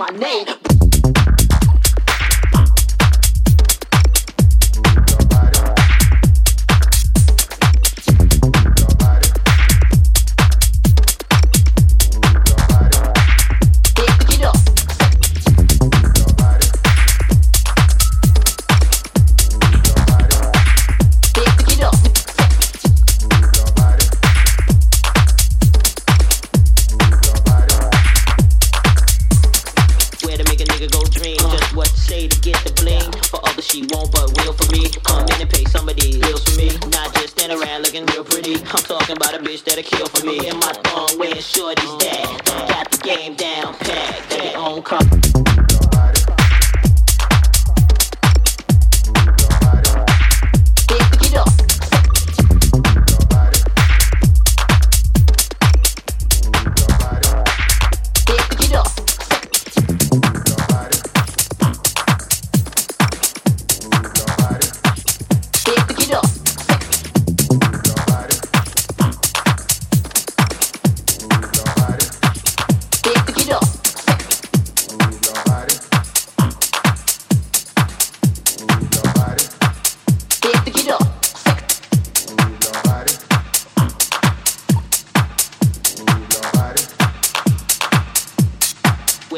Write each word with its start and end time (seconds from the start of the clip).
my 0.00 0.08
name. 0.16 0.59
say 32.10 32.26
to 32.26 32.40
get 32.40 32.58
the 32.64 32.72
bling. 32.82 33.12
For 33.30 33.38
others 33.46 33.66
she 33.66 33.86
won't, 33.90 34.10
but 34.10 34.26
will 34.38 34.52
for 34.52 34.68
me. 34.72 34.90
Come 35.04 35.22
in 35.30 35.40
and 35.40 35.50
pay 35.50 35.64
some 35.66 35.88
of 35.88 35.94
these 35.96 36.18
bills 36.18 36.42
for 36.44 36.58
me. 36.58 36.68
Not 36.90 37.14
just 37.14 37.38
stand 37.38 37.52
around 37.52 37.82
looking 37.82 38.04
real 38.06 38.24
pretty. 38.24 38.54
I'm 38.74 38.84
talking 38.90 39.16
about 39.16 39.34
a 39.34 39.38
bitch 39.38 39.62
that'll 39.64 39.84
kill 39.84 40.06
for 40.06 40.26
me. 40.26 40.48
In 40.48 40.56
my 40.58 40.72
thong 40.84 41.16
wearing 41.18 41.36
shorties 41.36 41.94
that 42.02 42.66
got 42.68 42.90
the 42.90 42.98
game 42.98 43.34
down 43.34 43.74
packed. 43.74 44.30
They 44.30 44.54
own. 44.54 45.59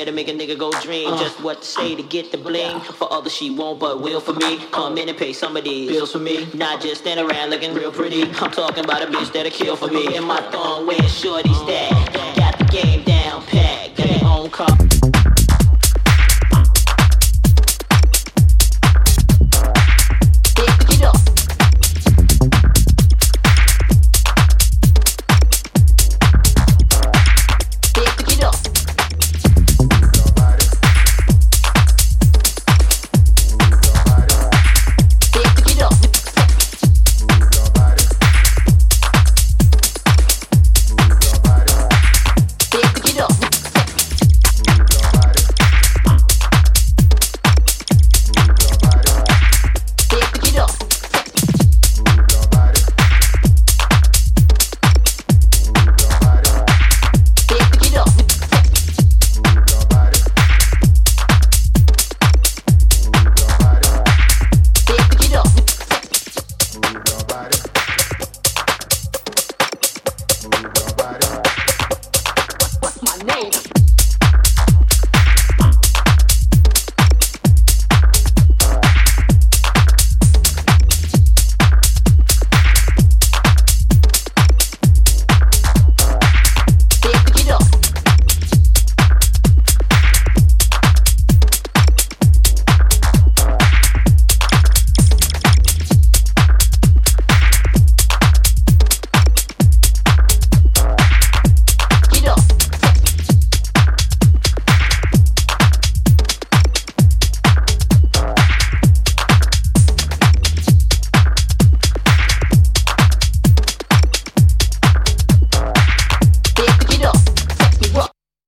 swear 0.00 0.06
to 0.06 0.12
make 0.12 0.28
a 0.28 0.32
nigga 0.32 0.58
go 0.58 0.70
dream. 0.80 1.12
Uh. 1.12 1.18
Just 1.18 1.40
what 1.42 1.60
to 1.60 1.66
say 1.66 1.94
to 1.94 2.02
get 2.02 2.32
the 2.32 2.38
bling. 2.38 2.80
For 2.80 3.12
others 3.12 3.34
she 3.34 3.50
won't, 3.50 3.78
but 3.78 4.00
will 4.00 4.20
for 4.20 4.32
me. 4.32 4.58
Come 4.72 4.96
in 4.96 5.08
and 5.08 5.18
pay 5.18 5.32
some 5.32 5.56
of 5.56 5.64
these 5.64 5.90
bills 5.90 6.12
for 6.12 6.18
me. 6.18 6.48
Not 6.54 6.80
just 6.80 7.02
stand 7.02 7.20
around 7.20 7.50
looking 7.50 7.74
real 7.74 7.92
pretty. 7.92 8.22
I'm 8.22 8.50
talking 8.50 8.84
about 8.84 9.02
a 9.02 9.06
bitch 9.06 9.32
that'll 9.32 9.52
kill 9.52 9.76
for 9.76 9.88
me. 9.88 10.16
And 10.16 10.26
my 10.26 10.40
thong 10.50 10.86
wearing 10.86 11.02
shorties 11.02 11.66
that 11.66 12.34
got 12.36 12.58
the 12.58 12.64
game 12.64 13.04
down 13.04 13.42
packed. 13.42 13.96
Got 13.98 14.08
their 14.08 14.24
own 14.24 14.50
car. 14.50 14.99